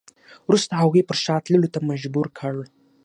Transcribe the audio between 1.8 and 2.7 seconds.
مجبور کړ.